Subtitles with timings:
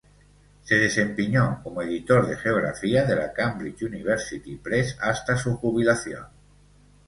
[0.63, 6.25] Se desempeñó como editor de geografía de la Cambridge University Press hasta su jubilación.